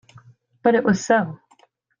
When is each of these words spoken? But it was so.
But 0.63 0.73
it 0.73 0.83
was 0.83 1.05
so. 1.05 1.39